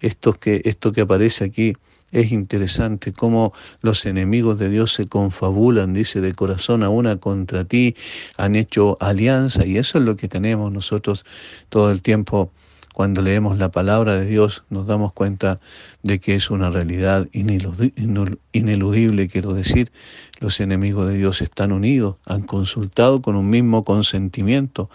esto 0.01 0.33
que, 0.33 0.63
esto 0.65 0.93
que 0.93 1.03
aparece 1.03 1.45
aquí 1.45 1.75
es 2.11 2.33
interesante 2.33 3.13
cómo 3.13 3.53
los 3.83 4.07
enemigos 4.07 4.59
de 4.59 4.71
Dios 4.71 4.95
se 4.95 5.07
confabulan, 5.07 5.93
dice, 5.93 6.21
de 6.21 6.33
corazón 6.33 6.83
a 6.83 6.89
una 6.89 7.17
contra 7.17 7.65
ti, 7.65 7.97
han 8.37 8.57
hecho 8.57 8.97
alianza 9.01 9.67
y 9.67 9.77
eso 9.77 9.99
es 9.99 10.05
lo 10.05 10.17
que 10.17 10.29
tenemos 10.29 10.73
nosotros 10.73 11.27
todo 11.69 11.91
el 11.91 12.01
tiempo 12.01 12.51
cuando 12.99 13.23
leemos 13.23 13.59
la 13.59 13.71
palabra 13.71 14.19
de 14.19 14.27
Dios 14.27 14.65
nos 14.71 14.89
damos 14.89 15.13
cuenta 15.13 15.61
de 16.03 16.19
que 16.19 16.35
es 16.35 16.51
una 16.51 16.69
realidad 16.69 17.29
ineludible, 17.33 19.29
quiero 19.29 19.55
decir, 19.55 19.93
los 20.41 20.59
enemigos 20.59 21.07
de 21.07 21.17
Dios 21.17 21.41
están 21.41 21.71
unidos, 21.71 22.17
han 22.27 22.43
consultado 22.43 23.23
con 23.23 23.37
un 23.37 23.49
mismo 23.49 23.85
consentimiento, 23.85 24.91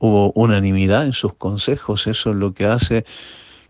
hubo 0.00 0.32
unanimidad 0.32 1.06
en 1.06 1.12
sus 1.12 1.32
consejos, 1.34 2.08
eso 2.08 2.30
es 2.30 2.36
lo 2.36 2.54
que 2.54 2.66
hace, 2.66 3.04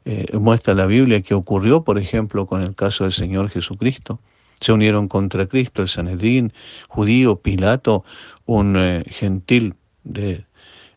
eh, 0.07 0.28
muestra 0.38 0.73
la 0.73 0.87
Biblia 0.87 1.21
que 1.21 1.35
ocurrió, 1.35 1.85
por 1.85 1.99
ejemplo, 1.99 2.47
con 2.47 2.62
el 2.62 2.75
caso 2.75 3.05
del 3.05 3.12
Señor 3.12 3.50
Jesucristo. 3.50 4.19
Se 4.62 4.73
unieron 4.73 5.09
contra 5.09 5.47
Cristo 5.47 5.83
el 5.83 5.88
Sanedrín, 5.88 6.55
judío, 6.88 7.37
Pilato, 7.37 8.02
un 8.47 8.78
eh, 8.78 9.05
gentil 9.11 9.75
de, 10.05 10.47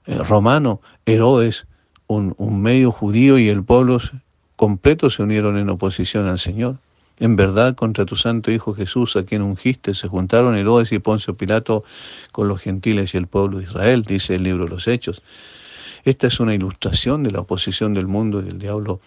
eh, 0.05 0.17
romano, 0.23 0.79
Herodes, 1.05 1.67
un, 2.09 2.61
medio 2.61 2.91
judío 2.91 3.37
y 3.37 3.49
el 3.49 3.63
pueblo 3.63 3.99
completo 4.55 5.09
se 5.09 5.23
unieron 5.23 5.57
en 5.57 5.69
oposición 5.69 6.27
al 6.27 6.39
Señor. 6.39 6.77
En 7.19 7.35
verdad, 7.35 7.75
contra 7.75 8.05
tu 8.05 8.15
santo 8.15 8.51
Hijo 8.51 8.73
Jesús, 8.73 9.15
a 9.15 9.23
quien 9.23 9.41
ungiste, 9.41 9.93
se 9.93 10.07
juntaron 10.07 10.55
Herodes 10.55 10.91
y 10.91 10.99
Poncio 10.99 11.35
Pilato 11.35 11.83
con 12.31 12.47
los 12.47 12.61
gentiles 12.61 13.13
y 13.13 13.17
el 13.17 13.27
pueblo 13.27 13.57
de 13.57 13.65
Israel, 13.65 14.03
dice 14.03 14.35
el 14.35 14.43
libro 14.43 14.63
de 14.63 14.71
los 14.71 14.87
Hechos. 14.87 15.21
Esta 16.09 16.25
es 16.25 16.39
una 16.39 16.55
ilustración 16.55 17.21
de 17.21 17.29
la 17.29 17.41
oposición 17.41 17.93
del 17.93 18.07
mundo 18.07 18.41
y 18.41 18.45
del 18.45 18.57
diablo 18.57 18.99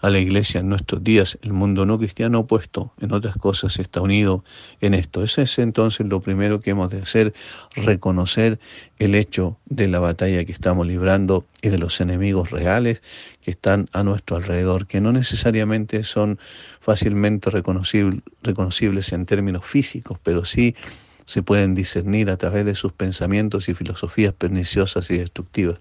a 0.00 0.08
la 0.08 0.20
iglesia 0.20 0.60
en 0.60 0.68
nuestros 0.68 1.02
días. 1.02 1.36
El 1.42 1.52
mundo 1.52 1.84
no 1.84 1.98
cristiano 1.98 2.38
opuesto, 2.38 2.92
en 3.00 3.10
otras 3.12 3.36
cosas, 3.36 3.80
está 3.80 4.00
unido 4.00 4.44
en 4.80 4.94
esto. 4.94 5.24
Ese 5.24 5.42
es 5.42 5.58
entonces 5.58 6.06
lo 6.06 6.20
primero 6.20 6.60
que 6.60 6.70
hemos 6.70 6.90
de 6.90 7.02
hacer, 7.02 7.34
reconocer 7.74 8.60
el 9.00 9.16
hecho 9.16 9.56
de 9.66 9.88
la 9.88 9.98
batalla 9.98 10.44
que 10.44 10.52
estamos 10.52 10.86
librando 10.86 11.44
y 11.60 11.70
de 11.70 11.78
los 11.78 12.00
enemigos 12.00 12.52
reales 12.52 13.02
que 13.42 13.50
están 13.50 13.88
a 13.92 14.04
nuestro 14.04 14.36
alrededor, 14.36 14.86
que 14.86 15.00
no 15.00 15.10
necesariamente 15.10 16.04
son 16.04 16.38
fácilmente 16.80 17.50
reconocibles 17.50 19.12
en 19.12 19.26
términos 19.26 19.64
físicos, 19.64 20.20
pero 20.22 20.44
sí 20.44 20.76
se 21.24 21.42
pueden 21.42 21.74
discernir 21.74 22.30
a 22.30 22.36
través 22.36 22.64
de 22.64 22.76
sus 22.76 22.92
pensamientos 22.92 23.68
y 23.68 23.74
filosofías 23.74 24.34
perniciosas 24.34 25.10
y 25.10 25.18
destructivas 25.18 25.80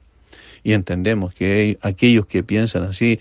y 0.64 0.74
entendemos 0.74 1.34
que 1.34 1.78
aquellos 1.82 2.26
que 2.26 2.44
piensan 2.44 2.84
así, 2.84 3.20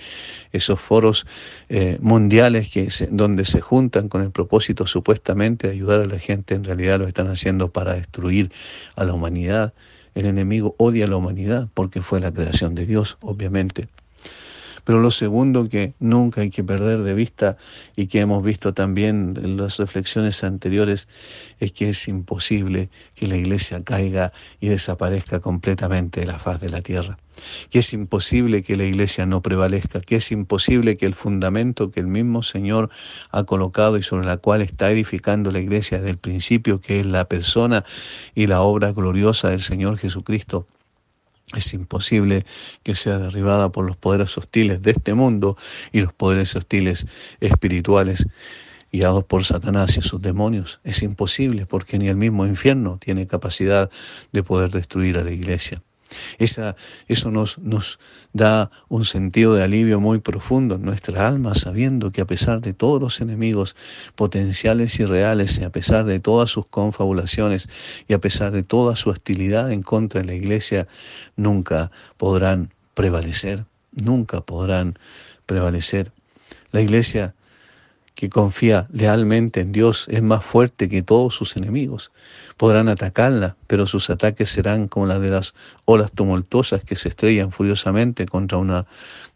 esos 0.52 0.80
foros 0.80 1.26
eh, 1.68 1.98
mundiales 2.00 2.68
que 2.68 2.88
donde 3.10 3.44
se 3.44 3.60
juntan 3.60 4.08
con 4.08 4.22
el 4.22 4.30
propósito 4.30 4.86
supuestamente 4.86 5.66
de 5.66 5.74
ayudar 5.74 6.00
a 6.00 6.06
la 6.06 6.18
gente, 6.18 6.54
en 6.54 6.64
realidad 6.64 6.98
lo 6.98 7.08
están 7.08 7.28
haciendo 7.28 7.70
para 7.70 7.94
destruir 7.94 8.52
a 8.96 9.04
la 9.04 9.12
humanidad. 9.12 9.74
El 10.14 10.26
enemigo 10.26 10.74
odia 10.78 11.06
a 11.06 11.08
la 11.08 11.16
humanidad 11.16 11.68
porque 11.74 12.02
fue 12.02 12.20
la 12.20 12.32
creación 12.32 12.74
de 12.74 12.86
Dios, 12.86 13.16
obviamente. 13.20 13.88
Pero 14.84 15.00
lo 15.00 15.10
segundo 15.10 15.68
que 15.68 15.94
nunca 16.00 16.40
hay 16.40 16.50
que 16.50 16.64
perder 16.64 17.02
de 17.02 17.14
vista 17.14 17.56
y 17.96 18.06
que 18.06 18.20
hemos 18.20 18.42
visto 18.42 18.74
también 18.74 19.38
en 19.42 19.56
las 19.56 19.78
reflexiones 19.78 20.42
anteriores 20.42 21.08
es 21.60 21.72
que 21.72 21.90
es 21.90 22.08
imposible 22.08 22.90
que 23.14 23.26
la 23.26 23.36
iglesia 23.36 23.82
caiga 23.84 24.32
y 24.60 24.68
desaparezca 24.68 25.40
completamente 25.40 26.20
de 26.20 26.26
la 26.26 26.38
faz 26.38 26.60
de 26.60 26.70
la 26.70 26.80
tierra, 26.80 27.18
que 27.70 27.78
es 27.78 27.92
imposible 27.92 28.62
que 28.62 28.76
la 28.76 28.84
iglesia 28.84 29.24
no 29.24 29.40
prevalezca, 29.40 30.00
que 30.00 30.16
es 30.16 30.32
imposible 30.32 30.96
que 30.96 31.06
el 31.06 31.14
fundamento 31.14 31.90
que 31.90 32.00
el 32.00 32.08
mismo 32.08 32.42
Señor 32.42 32.90
ha 33.30 33.44
colocado 33.44 33.98
y 33.98 34.02
sobre 34.02 34.26
la 34.26 34.38
cual 34.38 34.62
está 34.62 34.90
edificando 34.90 35.52
la 35.52 35.60
iglesia 35.60 35.98
desde 35.98 36.10
el 36.10 36.18
principio, 36.18 36.80
que 36.80 37.00
es 37.00 37.06
la 37.06 37.26
persona 37.26 37.84
y 38.34 38.48
la 38.48 38.62
obra 38.62 38.92
gloriosa 38.92 39.50
del 39.50 39.60
Señor 39.60 39.98
Jesucristo, 39.98 40.66
es 41.54 41.74
imposible 41.74 42.46
que 42.82 42.94
sea 42.94 43.18
derribada 43.18 43.70
por 43.70 43.84
los 43.84 43.96
poderes 43.96 44.36
hostiles 44.38 44.82
de 44.82 44.92
este 44.92 45.14
mundo 45.14 45.56
y 45.92 46.00
los 46.00 46.12
poderes 46.12 46.54
hostiles 46.56 47.06
espirituales 47.40 48.26
guiados 48.92 49.24
por 49.24 49.44
Satanás 49.44 49.96
y 49.96 50.02
sus 50.02 50.20
demonios. 50.20 50.80
Es 50.84 51.02
imposible 51.02 51.66
porque 51.66 51.98
ni 51.98 52.08
el 52.08 52.16
mismo 52.16 52.46
infierno 52.46 52.98
tiene 52.98 53.26
capacidad 53.26 53.90
de 54.32 54.42
poder 54.42 54.70
destruir 54.70 55.18
a 55.18 55.24
la 55.24 55.32
iglesia. 55.32 55.82
Esa, 56.38 56.76
eso 57.08 57.30
nos, 57.30 57.58
nos 57.58 57.98
da 58.32 58.70
un 58.88 59.04
sentido 59.04 59.54
de 59.54 59.62
alivio 59.62 60.00
muy 60.00 60.18
profundo 60.18 60.76
en 60.76 60.82
nuestra 60.82 61.26
alma, 61.26 61.54
sabiendo 61.54 62.12
que 62.12 62.20
a 62.20 62.26
pesar 62.26 62.60
de 62.60 62.72
todos 62.72 63.00
los 63.00 63.20
enemigos 63.20 63.76
potenciales 64.14 64.98
y 65.00 65.04
reales, 65.04 65.58
y 65.58 65.64
a 65.64 65.70
pesar 65.70 66.04
de 66.04 66.20
todas 66.20 66.50
sus 66.50 66.66
confabulaciones 66.66 67.68
y 68.08 68.14
a 68.14 68.20
pesar 68.20 68.52
de 68.52 68.62
toda 68.62 68.96
su 68.96 69.10
hostilidad 69.10 69.72
en 69.72 69.82
contra 69.82 70.20
de 70.20 70.28
la 70.28 70.34
iglesia, 70.34 70.88
nunca 71.36 71.90
podrán 72.16 72.72
prevalecer, 72.94 73.64
nunca 73.92 74.40
podrán 74.40 74.98
prevalecer. 75.46 76.12
La 76.72 76.80
iglesia 76.80 77.34
que 78.22 78.30
confía 78.30 78.86
lealmente 78.92 79.58
en 79.62 79.72
Dios 79.72 80.06
es 80.08 80.22
más 80.22 80.44
fuerte 80.44 80.88
que 80.88 81.02
todos 81.02 81.34
sus 81.34 81.56
enemigos. 81.56 82.12
Podrán 82.56 82.88
atacarla, 82.88 83.56
pero 83.66 83.84
sus 83.84 84.10
ataques 84.10 84.48
serán 84.48 84.86
como 84.86 85.06
las 85.06 85.20
de 85.20 85.30
las 85.30 85.54
olas 85.86 86.12
tumultuosas 86.12 86.84
que 86.84 86.94
se 86.94 87.08
estrellan 87.08 87.50
furiosamente 87.50 88.24
contra 88.26 88.58
una 88.58 88.86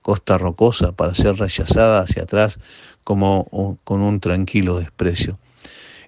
costa 0.02 0.38
rocosa 0.38 0.92
para 0.92 1.14
ser 1.14 1.34
rechazada 1.34 1.98
hacia 1.98 2.22
atrás 2.22 2.60
como 3.02 3.80
con 3.82 4.02
un 4.02 4.20
tranquilo 4.20 4.78
desprecio. 4.78 5.40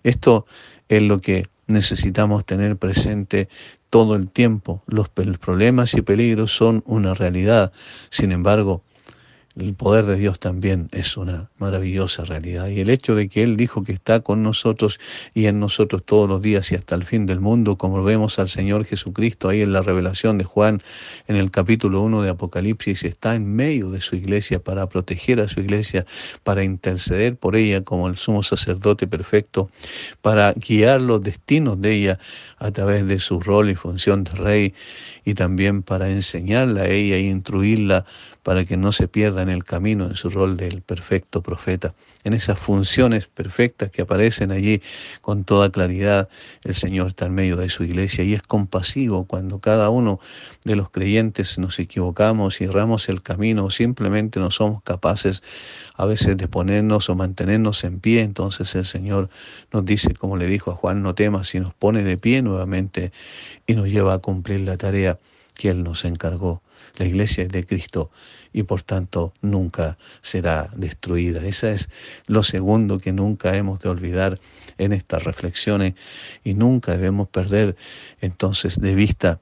Esto 0.05 0.47
es 0.89 1.03
lo 1.03 1.21
que 1.21 1.49
necesitamos 1.67 2.45
tener 2.45 2.77
presente 2.77 3.49
todo 3.91 4.15
el 4.15 4.29
tiempo. 4.29 4.85
Los 4.87 5.09
problemas 5.09 5.95
y 5.95 6.03
peligros 6.03 6.53
son 6.53 6.85
una 6.87 7.13
realidad. 7.15 7.73
Sin 8.11 8.31
embargo, 8.31 8.85
el 9.59 9.75
poder 9.75 10.07
de 10.07 10.17
Dios 10.17 10.39
también 10.39 10.89
es 10.93 11.17
una 11.17 11.51
maravillosa 11.59 12.25
realidad. 12.25 12.69
Y 12.69 12.81
el 12.81 12.91
hecho 12.91 13.15
de 13.15 13.29
que 13.29 13.43
Él 13.43 13.57
dijo 13.57 13.83
que 13.83 13.93
está 13.93 14.21
con 14.21 14.43
nosotros 14.43 15.01
y 15.35 15.47
en 15.47 15.59
nosotros 15.59 16.05
todos 16.05 16.29
los 16.29 16.41
días 16.41 16.71
y 16.71 16.77
hasta 16.77 16.95
el 16.95 17.03
fin 17.03 17.27
del 17.27 17.41
mundo, 17.41 17.77
como 17.77 18.03
vemos 18.05 18.39
al 18.39 18.49
Señor 18.49 18.85
Jesucristo 18.85 19.49
ahí 19.49 19.63
en 19.63 19.73
la 19.73 19.83
revelación 19.83 20.39
de 20.39 20.45
Juan 20.45 20.81
en 21.27 21.37
el 21.37 21.51
capítulo 21.51 22.03
1 22.03 22.23
de 22.23 22.31
Apocalipsis, 22.31 23.05
está 23.05 23.35
en 23.35 23.53
medio 23.55 23.91
de 23.91 24.01
su 24.01 24.15
iglesia 24.15 24.61
para 24.61 24.89
proteger 24.89 25.41
a 25.41 25.49
su 25.49 25.61
iglesia, 25.61 26.07
para 26.45 26.63
interceder 26.63 27.37
por 27.37 27.57
ella 27.57 27.83
como 27.83 28.09
el 28.09 28.17
sumo 28.17 28.43
sacerdote 28.43 29.07
perfecto, 29.07 29.71
para 30.23 30.53
guiar 30.53 31.03
los 31.03 31.21
destinos 31.23 31.81
de 31.81 31.95
ella 31.95 32.19
a 32.59 32.71
través 32.71 33.07
de 33.07 33.19
su 33.19 33.41
rol 33.41 33.71
y 33.71 33.75
función 33.75 34.25
de 34.25 34.31
rey 34.33 34.75
y 35.25 35.35
también 35.35 35.83
para 35.83 36.09
enseñarla 36.11 36.83
a 36.83 36.89
ella 36.89 37.17
e 37.17 37.23
instruirla 37.23 38.05
para 38.43 38.65
que 38.65 38.79
no 38.79 38.93
se 38.93 39.09
pierda 39.09 39.43
en 39.49 39.55
el 39.55 39.65
camino 39.65 40.07
en 40.07 40.15
su 40.15 40.31
rol 40.31 40.57
del 40.57 40.83
perfecto 40.83 41.43
profeta. 41.43 41.95
En 42.25 42.33
esas 42.33 42.59
funciones 42.59 43.27
perfectas 43.27 43.91
que 43.91 44.03
aparecen 44.03 44.53
allí 44.53 44.83
con 45.21 45.45
toda 45.45 45.71
claridad, 45.71 46.29
el 46.65 46.75
Señor 46.75 47.09
está 47.09 47.27
en 47.27 47.35
medio 47.35 47.57
de 47.57 47.69
su 47.69 47.85
iglesia 47.85 48.25
y 48.25 48.35
es 48.35 48.43
compasivo 48.43 49.25
cuando 49.25 49.61
cada 49.61 49.91
uno 49.91 50.21
de 50.65 50.77
los 50.77 50.91
creyentes 50.91 51.59
nos 51.59 51.79
equivocamos 51.79 52.61
y 52.61 52.65
erramos 52.65 53.09
el 53.09 53.23
camino 53.23 53.65
o 53.65 53.71
simplemente 53.71 54.41
no 54.41 54.51
somos 54.51 54.83
capaces 54.83 55.43
a 55.97 56.07
veces 56.07 56.37
de 56.37 56.49
ponernos 56.49 57.09
o 57.11 57.15
mantenernos 57.15 57.85
en 57.85 58.01
pie. 58.01 58.23
Entonces 58.23 58.75
el 58.75 58.85
Señor 58.85 59.31
nos 59.73 59.85
dice, 59.85 60.15
como 60.15 60.37
le 60.37 60.47
dijo 60.47 60.71
a 60.71 60.75
Juan, 60.75 61.03
no 61.03 61.15
temas, 61.15 61.55
y 61.55 61.61
nos 61.61 61.75
pone 61.75 62.03
de 62.03 62.17
pie 62.17 62.43
nuevamente 62.43 63.13
y 63.67 63.75
nos 63.75 63.91
lleva 63.91 64.15
a 64.15 64.19
cumplir 64.19 64.61
la 64.61 64.77
tarea 64.77 65.19
que 65.59 65.69
Él 65.69 65.83
nos 65.83 66.07
encargó. 66.07 66.63
La 66.97 67.05
iglesia 67.05 67.45
es 67.45 67.51
de 67.51 67.67
Cristo 67.67 68.11
y 68.53 68.63
por 68.63 68.83
tanto 68.83 69.35
nunca 69.43 69.99
será 70.23 70.71
destruida. 70.75 71.45
Esa 71.45 71.71
es 71.73 71.91
lo 72.27 72.43
segundo 72.43 73.01
que 73.01 73.13
nunca 73.13 73.57
hemos 73.57 73.81
de 73.81 73.91
olvidar 73.91 74.39
en 74.79 74.93
estas 74.93 75.25
reflexiones 75.25 75.95
y 76.45 76.55
nunca 76.55 76.93
debemos 76.93 77.29
perder 77.29 77.77
entonces 78.21 78.81
de 78.81 78.95
vista 78.95 79.41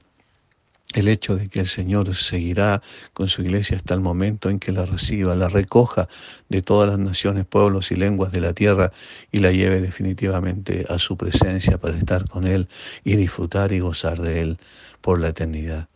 el 0.93 1.07
hecho 1.09 1.35
de 1.35 1.47
que 1.47 1.59
el 1.59 1.67
Señor 1.67 2.15
seguirá 2.15 2.81
con 3.13 3.27
su 3.27 3.41
iglesia 3.41 3.77
hasta 3.77 3.93
el 3.93 3.99
momento 3.99 4.49
en 4.49 4.57
que 4.57 4.71
la 4.71 4.85
reciba, 4.85 5.35
la 5.35 5.49
recoja 5.49 6.07
de 6.49 6.61
todas 6.61 6.89
las 6.89 6.97
naciones, 6.97 7.45
pueblos 7.45 7.91
y 7.91 7.95
lenguas 7.95 8.31
de 8.31 8.41
la 8.41 8.53
tierra 8.53 8.91
y 9.31 9.39
la 9.39 9.51
lleve 9.51 9.81
definitivamente 9.81 10.85
a 10.89 10.97
su 10.97 11.15
presencia 11.17 11.77
para 11.77 11.97
estar 11.97 12.27
con 12.27 12.47
Él 12.47 12.69
y 13.03 13.17
disfrutar 13.17 13.73
y 13.73 13.79
gozar 13.79 14.21
de 14.21 14.41
Él 14.41 14.57
por 15.01 15.19
la 15.19 15.27
eternidad. 15.27 15.89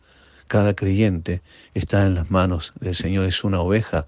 Cada 0.52 0.74
creyente 0.74 1.40
está 1.72 2.04
en 2.04 2.14
las 2.14 2.30
manos 2.30 2.74
del 2.78 2.94
Señor, 2.94 3.24
es 3.24 3.42
una 3.42 3.60
oveja 3.60 4.06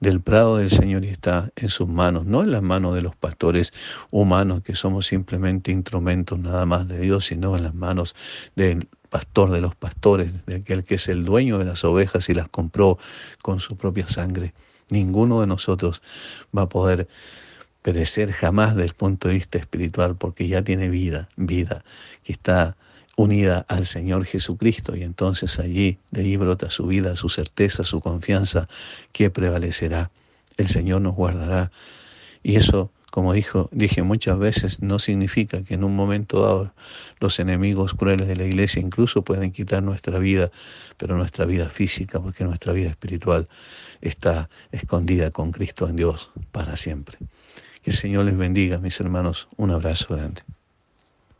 del 0.00 0.20
prado 0.20 0.56
del 0.56 0.68
Señor 0.68 1.04
y 1.04 1.08
está 1.08 1.52
en 1.54 1.68
sus 1.68 1.86
manos, 1.86 2.26
no 2.26 2.42
en 2.42 2.50
las 2.50 2.62
manos 2.62 2.96
de 2.96 3.00
los 3.00 3.14
pastores 3.14 3.72
humanos 4.10 4.64
que 4.64 4.74
somos 4.74 5.06
simplemente 5.06 5.70
instrumentos 5.70 6.36
nada 6.36 6.66
más 6.66 6.88
de 6.88 6.98
Dios, 6.98 7.26
sino 7.26 7.56
en 7.56 7.62
las 7.62 7.76
manos 7.76 8.16
del 8.56 8.88
pastor 9.08 9.52
de 9.52 9.60
los 9.60 9.76
pastores, 9.76 10.44
de 10.46 10.56
aquel 10.56 10.82
que 10.82 10.96
es 10.96 11.06
el 11.06 11.24
dueño 11.24 11.58
de 11.58 11.64
las 11.64 11.84
ovejas 11.84 12.28
y 12.28 12.34
las 12.34 12.48
compró 12.48 12.98
con 13.40 13.60
su 13.60 13.76
propia 13.76 14.08
sangre. 14.08 14.52
Ninguno 14.90 15.42
de 15.42 15.46
nosotros 15.46 16.02
va 16.52 16.62
a 16.62 16.68
poder 16.68 17.06
perecer 17.82 18.32
jamás 18.32 18.74
desde 18.74 18.88
el 18.88 18.94
punto 18.94 19.28
de 19.28 19.34
vista 19.34 19.58
espiritual 19.58 20.16
porque 20.16 20.48
ya 20.48 20.62
tiene 20.62 20.88
vida, 20.88 21.28
vida 21.36 21.84
que 22.24 22.32
está 22.32 22.76
unida 23.16 23.64
al 23.68 23.86
Señor 23.86 24.24
Jesucristo 24.24 24.96
y 24.96 25.02
entonces 25.02 25.58
allí 25.58 25.98
de 26.10 26.22
ahí 26.22 26.36
brota 26.36 26.70
su 26.70 26.86
vida, 26.86 27.16
su 27.16 27.28
certeza, 27.28 27.84
su 27.84 28.00
confianza 28.00 28.68
que 29.12 29.30
prevalecerá. 29.30 30.10
El 30.56 30.66
Señor 30.66 31.00
nos 31.00 31.14
guardará 31.14 31.70
y 32.42 32.56
eso, 32.56 32.90
como 33.10 33.32
dijo, 33.32 33.68
dije 33.72 34.02
muchas 34.02 34.38
veces, 34.38 34.82
no 34.82 34.98
significa 34.98 35.62
que 35.62 35.74
en 35.74 35.84
un 35.84 35.96
momento 35.96 36.42
dado 36.42 36.74
los 37.20 37.38
enemigos 37.40 37.94
crueles 37.94 38.28
de 38.28 38.36
la 38.36 38.44
iglesia 38.44 38.82
incluso 38.82 39.22
pueden 39.22 39.52
quitar 39.52 39.82
nuestra 39.82 40.18
vida, 40.18 40.50
pero 40.96 41.16
nuestra 41.16 41.44
vida 41.46 41.68
física, 41.70 42.20
porque 42.20 42.44
nuestra 42.44 42.72
vida 42.72 42.90
espiritual 42.90 43.48
está 44.00 44.50
escondida 44.72 45.30
con 45.30 45.52
Cristo 45.52 45.88
en 45.88 45.96
Dios 45.96 46.30
para 46.52 46.76
siempre. 46.76 47.18
Que 47.82 47.90
el 47.90 47.96
Señor 47.96 48.24
les 48.24 48.36
bendiga, 48.36 48.78
mis 48.78 48.98
hermanos. 49.00 49.48
Un 49.56 49.70
abrazo 49.70 50.14
grande. 50.14 50.42